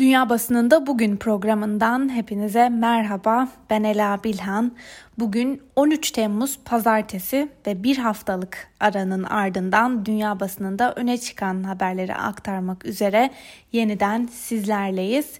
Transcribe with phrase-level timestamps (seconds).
[0.00, 3.48] Dünya Basınında Bugün programından hepinize merhaba.
[3.70, 4.72] Ben Ela Bilhan.
[5.18, 12.84] Bugün 13 Temmuz Pazartesi ve bir haftalık aranın ardından dünya basınında öne çıkan haberleri aktarmak
[12.84, 13.30] üzere
[13.72, 15.38] yeniden sizlerleyiz.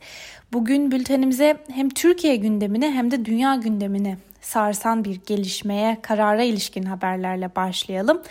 [0.52, 7.56] Bugün bültenimize hem Türkiye gündemini hem de dünya gündemini sarsan bir gelişmeye, karara ilişkin haberlerle
[7.56, 8.22] başlayalım.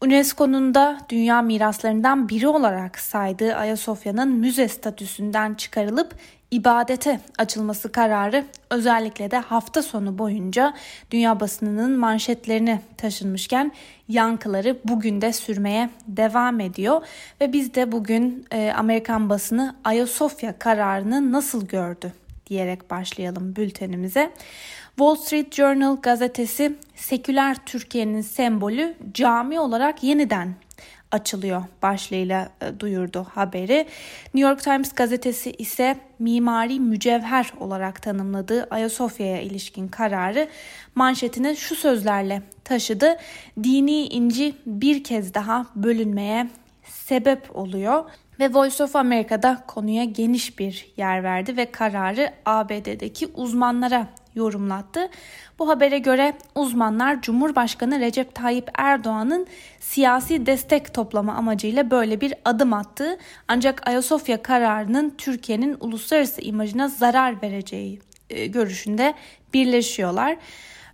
[0.00, 6.14] UNESCO'nun da dünya miraslarından biri olarak saydığı Ayasofya'nın müze statüsünden çıkarılıp
[6.50, 10.74] ibadete açılması kararı özellikle de hafta sonu boyunca
[11.10, 13.72] dünya basınının manşetlerini taşınmışken
[14.08, 17.02] yankıları bugün de sürmeye devam ediyor
[17.40, 22.12] ve biz de bugün e, Amerikan basını Ayasofya kararını nasıl gördü
[22.46, 24.30] diyerek başlayalım bültenimize.
[24.96, 30.54] Wall Street Journal gazetesi seküler Türkiye'nin sembolü cami olarak yeniden
[31.10, 33.86] açılıyor başlığıyla e, duyurdu haberi.
[34.34, 40.48] New York Times gazetesi ise mimari mücevher olarak tanımladığı Ayasofya'ya ilişkin kararı
[40.94, 43.16] manşetine şu sözlerle taşıdı.
[43.62, 46.48] Dini inci bir kez daha bölünmeye
[46.84, 48.04] sebep oluyor
[48.40, 54.06] ve Voice of America'da konuya geniş bir yer verdi ve kararı ABD'deki uzmanlara
[54.40, 55.08] yorumlattı.
[55.58, 59.46] Bu habere göre uzmanlar Cumhurbaşkanı Recep Tayyip Erdoğan'ın
[59.80, 63.18] siyasi destek toplama amacıyla böyle bir adım attığı
[63.48, 69.14] ancak Ayasofya kararının Türkiye'nin uluslararası imajına zarar vereceği e, görüşünde
[69.54, 70.36] birleşiyorlar.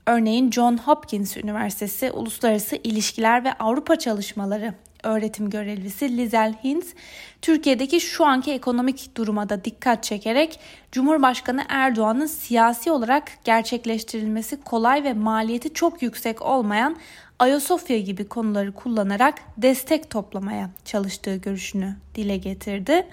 [0.06, 6.94] Örneğin John Hopkins Üniversitesi Uluslararası İlişkiler ve Avrupa Çalışmaları öğretim görevlisi Lizel Hintz,
[7.42, 10.60] Türkiye'deki şu anki ekonomik duruma da dikkat çekerek
[10.92, 16.96] Cumhurbaşkanı Erdoğan'ın siyasi olarak gerçekleştirilmesi kolay ve maliyeti çok yüksek olmayan
[17.38, 23.06] Ayasofya gibi konuları kullanarak destek toplamaya çalıştığı görüşünü dile getirdi.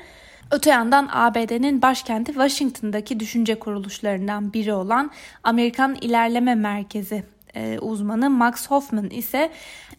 [0.52, 5.12] Öte yandan ABD'nin başkenti Washington'daki düşünce kuruluşlarından biri olan
[5.44, 7.24] Amerikan İlerleme Merkezi
[7.56, 9.52] e, uzmanı Max Hoffman ise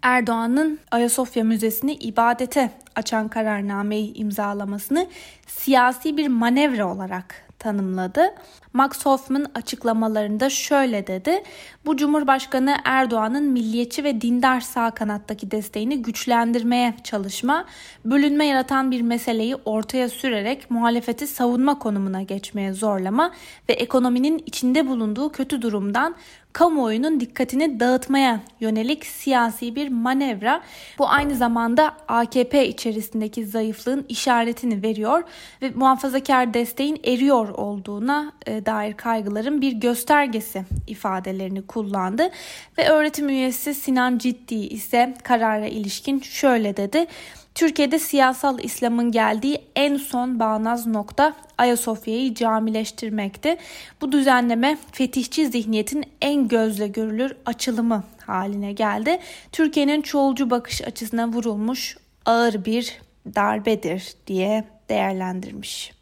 [0.02, 5.06] Erdoğan'ın Ayasofya Müzesi'ni ibadete açan kararnameyi imzalamasını
[5.46, 8.34] siyasi bir manevra olarak tanımladı.
[8.72, 11.42] Max Hoffman açıklamalarında şöyle dedi.
[11.86, 17.64] Bu Cumhurbaşkanı Erdoğan'ın milliyetçi ve dindar sağ kanattaki desteğini güçlendirmeye çalışma,
[18.04, 23.32] bölünme yaratan bir meseleyi ortaya sürerek muhalefeti savunma konumuna geçmeye zorlama
[23.68, 26.16] ve ekonominin içinde bulunduğu kötü durumdan
[26.54, 30.62] kamuoyunun dikkatini dağıtmaya yönelik siyasi bir manevra.
[30.98, 35.22] Bu aynı zamanda AKP içerisindeki zayıflığın işaretini veriyor
[35.62, 42.30] ve muhafazakar desteğin eriyor olduğuna e, dair kaygıların bir göstergesi ifadelerini kullandı.
[42.78, 47.06] Ve öğretim üyesi Sinan Ciddi ise karara ilişkin şöyle dedi.
[47.54, 53.56] Türkiye'de siyasal İslam'ın geldiği en son bağnaz nokta Ayasofya'yı camileştirmekti.
[54.00, 59.18] Bu düzenleme fetihçi zihniyetin en gözle görülür açılımı haline geldi.
[59.52, 63.00] Türkiye'nin çoğulcu bakış açısına vurulmuş ağır bir
[63.34, 65.92] darbedir diye değerlendirmiş.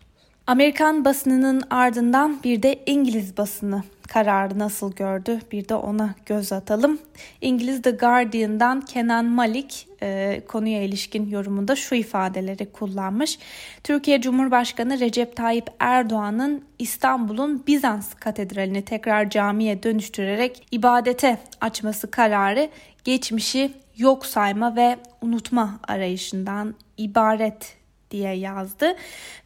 [0.47, 6.99] Amerikan basınının ardından bir de İngiliz basını kararı nasıl gördü bir de ona göz atalım.
[7.41, 13.39] İngiliz The Guardian'dan Kenan Malik e, konuya ilişkin yorumunda şu ifadeleri kullanmış.
[13.85, 22.69] Türkiye Cumhurbaşkanı Recep Tayyip Erdoğan'ın İstanbul'un Bizans katedralini tekrar camiye dönüştürerek ibadete açması kararı
[23.05, 27.82] geçmişi yok sayma ve unutma arayışından ibaret
[28.13, 28.95] diye yazdı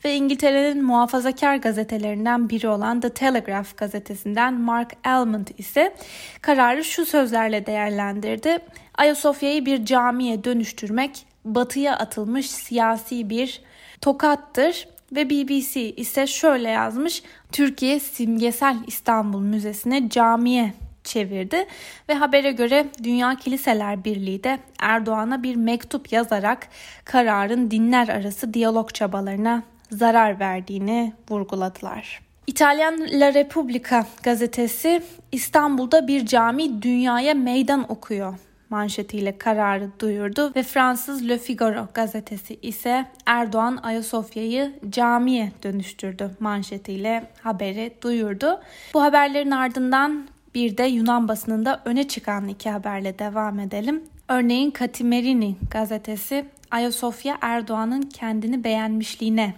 [0.05, 5.95] ve İngiltere'nin muhafazakar gazetelerinden biri olan The Telegraph gazetesinden Mark Almond ise
[6.43, 8.59] kararı şu sözlerle değerlendirdi.
[8.99, 13.63] Ayasofya'yı bir camiye dönüştürmek batıya atılmış siyasi bir
[14.01, 17.23] tokattır ve BBC ise şöyle yazmış.
[17.53, 20.73] Türkiye simgesel İstanbul Müzesi'ne camiye
[21.17, 21.67] çevirdi
[22.09, 26.69] ve habere göre Dünya Kiliseler Birliği de Erdoğan'a bir mektup yazarak
[27.05, 32.21] kararın dinler arası diyalog çabalarına zarar verdiğini vurguladılar.
[32.47, 35.03] İtalyan La Repubblica gazetesi
[35.33, 38.35] İstanbul'da bir cami dünyaya meydan okuyor
[38.71, 47.95] manşetiyle kararı duyurdu ve Fransız Le Figaro gazetesi ise Erdoğan Ayasofya'yı camiye dönüştürdü manşetiyle haberi
[48.03, 48.61] duyurdu.
[48.95, 54.05] Bu haberlerin ardından bir de Yunan basınında öne çıkan iki haberle devam edelim.
[54.29, 59.55] Örneğin Katimerini gazetesi Ayasofya Erdoğan'ın kendini beğenmişliğine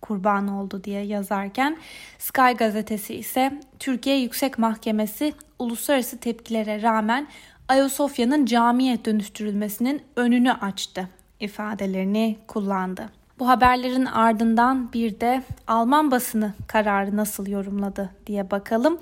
[0.00, 1.76] kurban oldu diye yazarken
[2.18, 7.28] Sky gazetesi ise Türkiye Yüksek Mahkemesi uluslararası tepkilere rağmen
[7.68, 11.08] Ayasofya'nın camiye dönüştürülmesinin önünü açtı
[11.40, 13.10] ifadelerini kullandı.
[13.38, 18.98] Bu haberlerin ardından bir de Alman basını kararı nasıl yorumladı diye bakalım.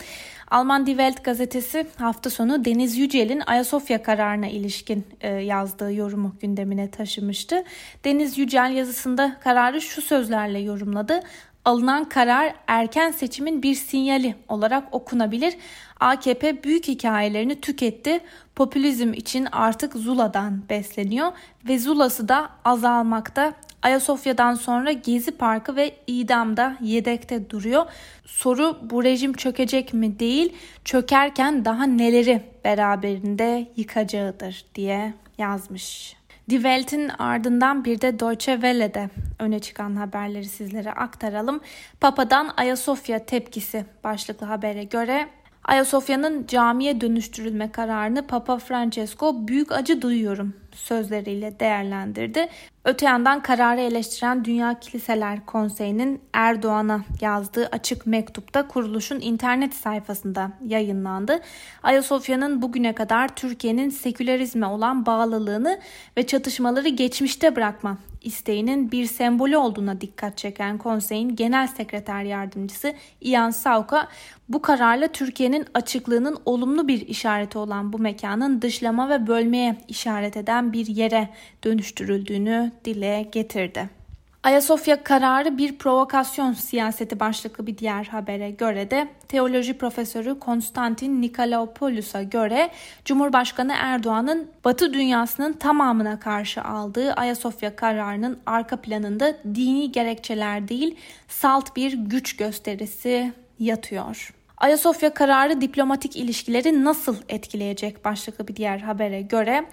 [0.50, 6.90] Alman Die Welt gazetesi hafta sonu Deniz Yücel'in Ayasofya kararına ilişkin e, yazdığı yorumu gündemine
[6.90, 7.64] taşımıştı.
[8.04, 11.20] Deniz Yücel yazısında kararı şu sözlerle yorumladı.
[11.64, 15.54] Alınan karar erken seçimin bir sinyali olarak okunabilir.
[16.00, 18.20] AKP büyük hikayelerini tüketti.
[18.54, 21.32] Popülizm için artık Zula'dan besleniyor
[21.68, 23.54] ve Zula'sı da azalmakta.
[23.82, 27.86] Ayasofya'dan sonra Gezi Parkı ve idamda yedekte duruyor.
[28.26, 36.16] Soru bu rejim çökecek mi değil, çökerken daha neleri beraberinde yıkacağıdır diye yazmış.
[36.50, 41.60] Die Welt'in ardından bir de Deutsche Welle'de öne çıkan haberleri sizlere aktaralım.
[42.00, 45.28] Papa'dan Ayasofya tepkisi başlıklı habere göre
[45.64, 52.48] Ayasofya'nın camiye dönüştürülme kararını Papa Francesco büyük acı duyuyorum sözleriyle değerlendirdi.
[52.84, 61.40] Öte yandan kararı eleştiren Dünya Kiliseler Konseyi'nin Erdoğan'a yazdığı açık mektupta kuruluşun internet sayfasında yayınlandı.
[61.82, 65.80] Ayasofya'nın bugüne kadar Türkiye'nin sekülerizme olan bağlılığını
[66.16, 73.50] ve çatışmaları geçmişte bırakma isteğinin bir sembolü olduğuna dikkat çeken konseyin genel sekreter yardımcısı Ian
[73.50, 74.08] Sauka
[74.48, 80.72] bu kararla Türkiye'nin açıklığının olumlu bir işareti olan bu mekanın dışlama ve bölmeye işaret eden
[80.72, 81.28] bir yere
[81.64, 84.02] dönüştürüldüğünü dile getirdi.
[84.42, 92.22] Ayasofya kararı bir provokasyon siyaseti başlıklı bir diğer habere göre de teoloji profesörü Konstantin Nikolaopoulus'a
[92.22, 92.70] göre
[93.04, 100.96] Cumhurbaşkanı Erdoğan'ın Batı dünyasının tamamına karşı aldığı Ayasofya kararının arka planında dini gerekçeler değil
[101.28, 104.34] salt bir güç gösterisi yatıyor.
[104.62, 109.66] Ayasofya kararı diplomatik ilişkileri nasıl etkileyecek başlıklı bir diğer habere göre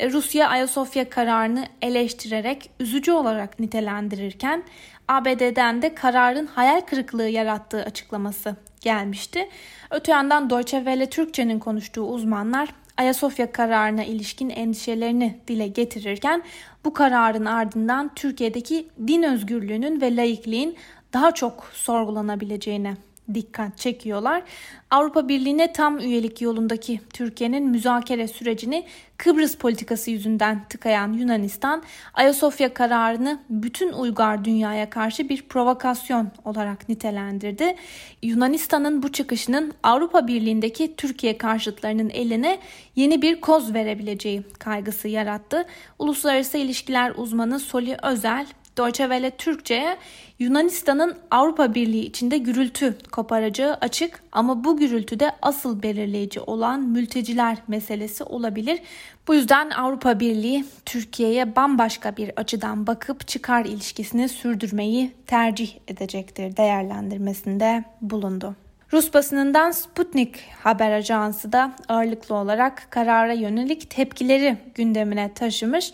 [0.00, 4.62] e, Rusya Ayasofya kararını eleştirerek üzücü olarak nitelendirirken
[5.08, 9.48] ABD'den de kararın hayal kırıklığı yarattığı açıklaması gelmişti.
[9.90, 16.42] Öte yandan Deutsche Welle Türkçe'nin konuştuğu uzmanlar Ayasofya kararına ilişkin endişelerini dile getirirken
[16.84, 20.76] bu kararın ardından Türkiye'deki din özgürlüğünün ve laikliğin
[21.12, 22.94] daha çok sorgulanabileceğine
[23.34, 24.42] dikkat çekiyorlar.
[24.90, 28.86] Avrupa Birliği'ne tam üyelik yolundaki Türkiye'nin müzakere sürecini
[29.16, 31.82] Kıbrıs politikası yüzünden tıkayan Yunanistan,
[32.14, 37.76] Ayasofya kararını bütün uygar dünyaya karşı bir provokasyon olarak nitelendirdi.
[38.22, 42.58] Yunanistan'ın bu çıkışının Avrupa Birliği'ndeki Türkiye karşıtlarının eline
[42.96, 45.66] yeni bir koz verebileceği kaygısı yarattı.
[45.98, 49.96] Uluslararası ilişkiler uzmanı Soli Özel Deutsche Welle Türkçe'ye
[50.38, 58.24] Yunanistan'ın Avrupa Birliği içinde gürültü koparacağı açık ama bu gürültüde asıl belirleyici olan mülteciler meselesi
[58.24, 58.80] olabilir.
[59.28, 67.84] Bu yüzden Avrupa Birliği Türkiye'ye bambaşka bir açıdan bakıp çıkar ilişkisini sürdürmeyi tercih edecektir değerlendirmesinde
[68.00, 68.56] bulundu.
[68.92, 75.92] Rus basınından Sputnik haber ajansı da ağırlıklı olarak karara yönelik tepkileri gündemine taşımış.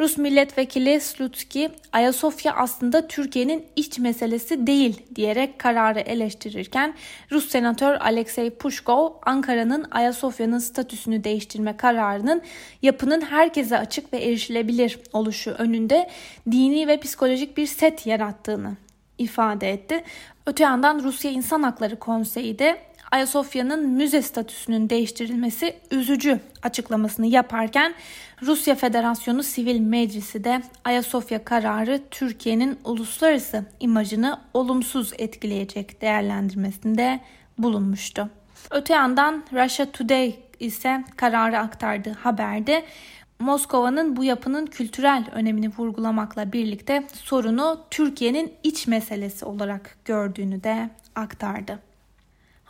[0.00, 6.94] Rus milletvekili Slutsky, Ayasofya aslında Türkiye'nin iç meselesi değil diyerek kararı eleştirirken
[7.32, 12.42] Rus senatör Alexey Pushkov, Ankara'nın Ayasofya'nın statüsünü değiştirme kararının
[12.82, 16.10] yapının herkese açık ve erişilebilir oluşu önünde
[16.50, 18.76] dini ve psikolojik bir set yarattığını
[19.18, 20.04] ifade etti.
[20.46, 22.78] Öte yandan Rusya İnsan Hakları Konseyi de
[23.10, 27.94] Ayasofya'nın müze statüsünün değiştirilmesi üzücü açıklamasını yaparken
[28.42, 37.20] Rusya Federasyonu Sivil Meclisi de Ayasofya kararı Türkiye'nin uluslararası imajını olumsuz etkileyecek değerlendirmesinde
[37.58, 38.30] bulunmuştu.
[38.70, 42.84] Öte yandan Russia Today ise kararı aktardığı haberde
[43.38, 51.78] Moskova'nın bu yapının kültürel önemini vurgulamakla birlikte sorunu Türkiye'nin iç meselesi olarak gördüğünü de aktardı.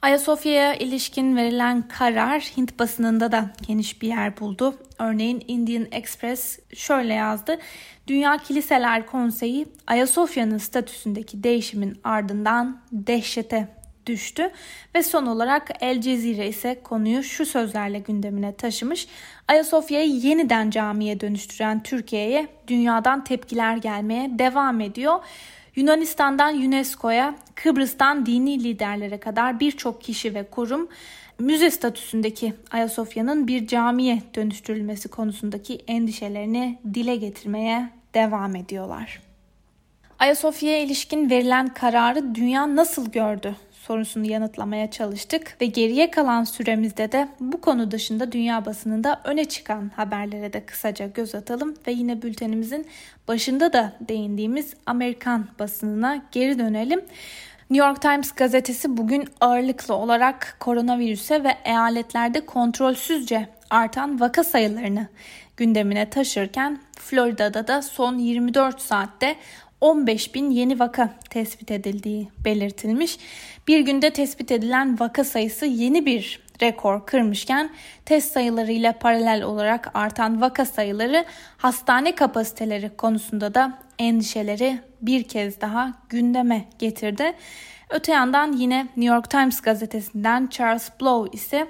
[0.06, 4.74] Ayasofya'ya ilişkin verilen karar Hint basınında da geniş bir yer buldu.
[4.98, 7.58] Örneğin Indian Express şöyle yazdı.
[8.06, 13.68] Dünya Kiliseler Konseyi Ayasofya'nın statüsündeki değişimin ardından dehşete
[14.06, 14.50] düştü
[14.94, 19.08] ve son olarak El Cezire ise konuyu şu sözlerle gündemine taşımış.
[19.48, 25.18] Ayasofya'yı yeniden camiye dönüştüren Türkiye'ye dünyadan tepkiler gelmeye devam ediyor.
[25.76, 30.88] Yunanistan'dan UNESCO'ya, Kıbrıs'tan dini liderlere kadar birçok kişi ve kurum
[31.38, 39.20] müze statüsündeki Ayasofya'nın bir camiye dönüştürülmesi konusundaki endişelerini dile getirmeye devam ediyorlar.
[40.18, 43.54] Ayasofya'ya ilişkin verilen kararı dünya nasıl gördü
[43.86, 49.90] sorusunu yanıtlamaya çalıştık ve geriye kalan süremizde de bu konu dışında dünya basınında öne çıkan
[49.96, 52.86] haberlere de kısaca göz atalım ve yine bültenimizin
[53.28, 57.00] başında da değindiğimiz Amerikan basınına geri dönelim.
[57.70, 65.06] New York Times gazetesi bugün ağırlıklı olarak koronavirüse ve eyaletlerde kontrolsüzce artan vaka sayılarını
[65.56, 69.36] gündemine taşırken Florida'da da son 24 saatte
[69.86, 73.18] 15 bin yeni vaka tespit edildiği belirtilmiş.
[73.68, 77.70] Bir günde tespit edilen vaka sayısı yeni bir rekor kırmışken
[78.04, 81.24] test sayılarıyla paralel olarak artan vaka sayıları
[81.56, 87.32] hastane kapasiteleri konusunda da endişeleri bir kez daha gündeme getirdi.
[87.90, 91.66] Öte yandan yine New York Times gazetesinden Charles Blow ise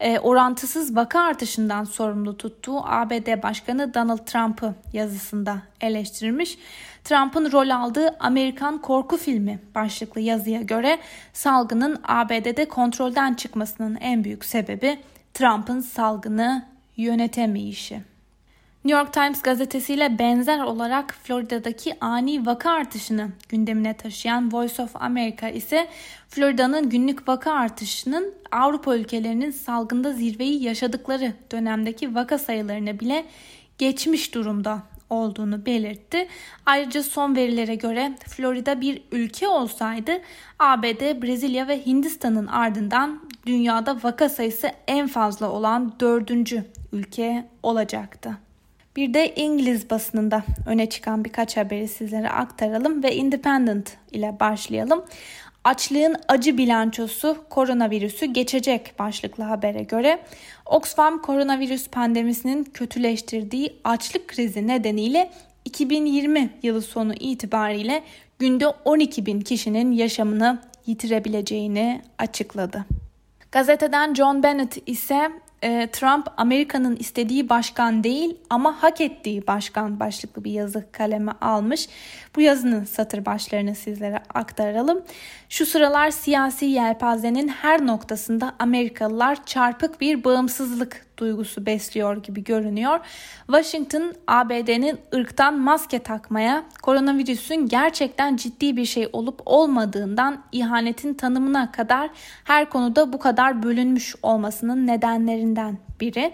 [0.00, 6.58] e, orantısız vaka artışından sorumlu tuttuğu ABD Başkanı Donald Trump'ı yazısında eleştirmiş.
[7.04, 10.98] Trump'ın rol aldığı Amerikan korku filmi başlıklı yazıya göre
[11.32, 14.98] salgının ABD'de kontrolden çıkmasının en büyük sebebi
[15.34, 18.09] Trump'ın salgını yönetemeyişi.
[18.84, 25.48] New York Times gazetesiyle benzer olarak Florida'daki ani vaka artışını gündemine taşıyan Voice of America
[25.48, 25.88] ise
[26.28, 33.24] Florida'nın günlük vaka artışının Avrupa ülkelerinin salgında zirveyi yaşadıkları dönemdeki vaka sayılarını bile
[33.78, 36.28] geçmiş durumda olduğunu belirtti.
[36.66, 40.12] Ayrıca son verilere göre Florida bir ülke olsaydı
[40.58, 48.38] ABD, Brezilya ve Hindistan'ın ardından dünyada vaka sayısı en fazla olan dördüncü ülke olacaktı.
[48.96, 55.04] Bir de İngiliz basınında öne çıkan birkaç haberi sizlere aktaralım ve Independent ile başlayalım.
[55.64, 60.20] Açlığın acı bilançosu koronavirüsü geçecek başlıklı habere göre
[60.66, 65.30] Oxfam koronavirüs pandemisinin kötüleştirdiği açlık krizi nedeniyle
[65.64, 68.02] 2020 yılı sonu itibariyle
[68.38, 72.84] günde 12 bin kişinin yaşamını yitirebileceğini açıkladı.
[73.52, 75.30] Gazeteden John Bennett ise
[75.62, 81.88] e, Trump Amerika'nın istediği başkan değil ama hak ettiği başkan başlıklı bir yazı kaleme almış.
[82.36, 85.02] Bu yazının satır başlarını sizlere aktaralım.
[85.48, 93.00] Şu sıralar siyasi yelpazenin her noktasında Amerikalılar çarpık bir bağımsızlık duygusu besliyor gibi görünüyor.
[93.46, 102.10] Washington ABD'nin ırktan maske takmaya, koronavirüsün gerçekten ciddi bir şey olup olmadığından ihanetin tanımına kadar
[102.44, 106.32] her konuda bu kadar bölünmüş olmasının nedenlerinden biri.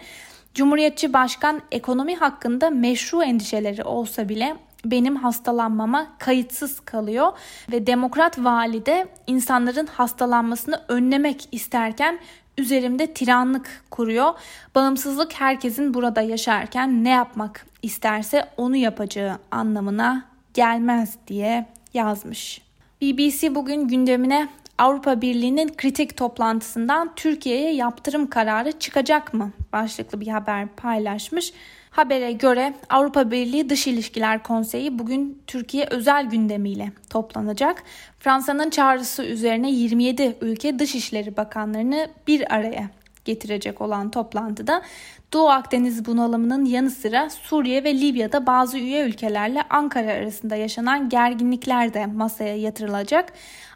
[0.54, 7.32] Cumhuriyetçi Başkan ekonomi hakkında meşru endişeleri olsa bile benim hastalanmama kayıtsız kalıyor
[7.72, 12.18] ve demokrat valide insanların hastalanmasını önlemek isterken
[12.58, 14.34] üzerimde tiranlık kuruyor.
[14.74, 22.62] Bağımsızlık herkesin burada yaşarken ne yapmak isterse onu yapacağı anlamına gelmez diye yazmış.
[23.02, 24.48] BBC bugün gündemine
[24.78, 31.52] Avrupa Birliği'nin kritik toplantısından Türkiye'ye yaptırım kararı çıkacak mı başlıklı bir haber paylaşmış.
[31.96, 37.82] Habere göre Avrupa Birliği Dış İlişkiler Konseyi bugün Türkiye özel gündemiyle toplanacak.
[38.18, 42.90] Fransa'nın çağrısı üzerine 27 ülke Dışişleri Bakanlarını bir araya
[43.26, 44.82] getirecek olan toplantıda
[45.32, 51.94] Doğu Akdeniz bunalımının yanı sıra Suriye ve Libya'da bazı üye ülkelerle Ankara arasında yaşanan gerginlikler
[51.94, 53.32] de masaya yatırılacak.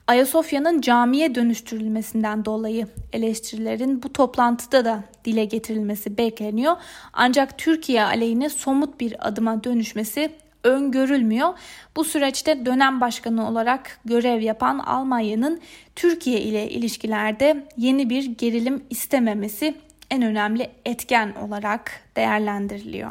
[0.07, 6.77] Ayasofya'nın camiye dönüştürülmesinden dolayı eleştirilerin bu toplantıda da dile getirilmesi bekleniyor.
[7.13, 10.31] Ancak Türkiye aleyhine somut bir adıma dönüşmesi
[10.65, 11.49] öngörülmüyor.
[11.97, 15.61] Bu süreçte dönem başkanı olarak görev yapan Almanya'nın
[15.97, 19.75] Türkiye ile ilişkilerde yeni bir gerilim istememesi
[20.11, 23.11] en önemli etken olarak değerlendiriliyor.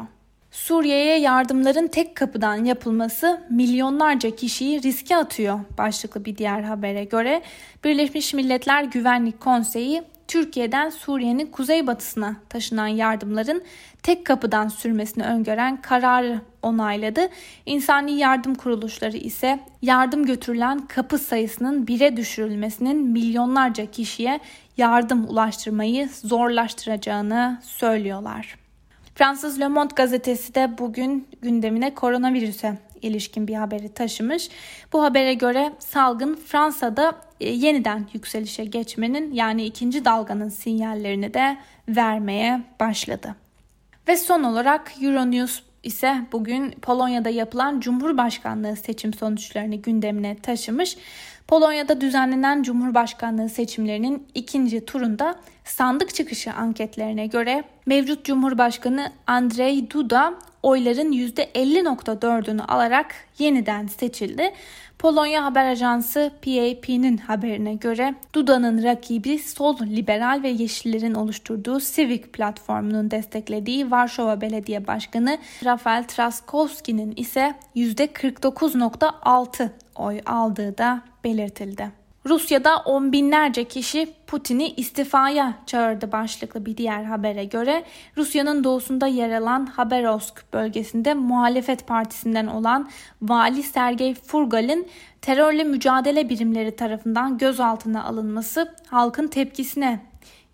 [0.50, 7.42] Suriye'ye yardımların tek kapıdan yapılması milyonlarca kişiyi riske atıyor başlıklı bir diğer habere göre
[7.84, 13.62] Birleşmiş Milletler Güvenlik Konseyi Türkiye'den Suriye'nin kuzeybatısına taşınan yardımların
[14.02, 17.28] tek kapıdan sürmesini öngören kararı onayladı.
[17.66, 24.40] İnsani yardım kuruluşları ise yardım götürülen kapı sayısının bire düşürülmesinin milyonlarca kişiye
[24.76, 28.56] yardım ulaştırmayı zorlaştıracağını söylüyorlar.
[29.14, 34.48] Fransız Le Monde gazetesi de bugün gündemine koronavirüse ilişkin bir haberi taşımış.
[34.92, 41.56] Bu habere göre salgın Fransa'da e, yeniden yükselişe geçmenin yani ikinci dalganın sinyallerini de
[41.88, 43.36] vermeye başladı.
[44.08, 50.96] Ve son olarak Euronews ise bugün Polonya'da yapılan Cumhurbaşkanlığı seçim sonuçlarını gündemine taşımış.
[51.48, 55.34] Polonya'da düzenlenen Cumhurbaşkanlığı seçimlerinin ikinci turunda
[55.64, 64.52] sandık çıkışı anketlerine göre mevcut Cumhurbaşkanı Andrzej Duda oyların %50.4'ünü alarak yeniden seçildi.
[64.98, 73.10] Polonya haber ajansı PAP'nin haberine göre Duda'nın rakibi sol liberal ve yeşillerin oluşturduğu Civic platformunun
[73.10, 81.99] desteklediği Varşova Belediye Başkanı Rafael Trzaskowski'nin ise %49.6 oy aldığı da belirtildi.
[82.26, 87.84] Rusya'da on binlerce kişi Putin'i istifaya çağırdı başlıklı bir diğer habere göre
[88.16, 92.90] Rusya'nın doğusunda yer alan Haberovsk bölgesinde muhalefet partisinden olan
[93.22, 94.88] vali Sergey Furgal'in
[95.22, 100.00] terörle mücadele birimleri tarafından gözaltına alınması halkın tepkisine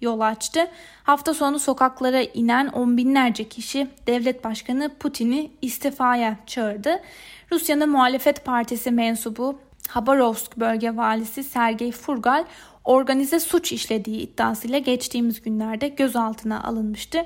[0.00, 0.60] yol açtı.
[1.04, 7.00] Hafta sonu sokaklara inen on binlerce kişi devlet başkanı Putin'i istifaya çağırdı.
[7.52, 12.44] Rusya'nın muhalefet partisi mensubu Habarovsk bölge valisi Sergey Furgal
[12.84, 17.22] organize suç işlediği iddiasıyla geçtiğimiz günlerde gözaltına alınmıştı.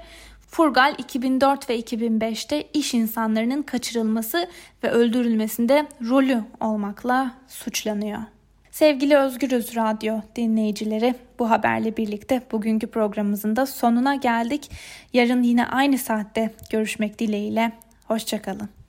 [0.49, 4.49] Furgal 2004 ve 2005'te iş insanlarının kaçırılması
[4.85, 8.21] ve öldürülmesinde rolü olmakla suçlanıyor.
[8.71, 14.71] Sevgili Özgürüz Radyo dinleyicileri bu haberle birlikte bugünkü programımızın da sonuna geldik.
[15.12, 17.73] Yarın yine aynı saatte görüşmek dileğiyle.
[18.07, 18.80] Hoşçakalın.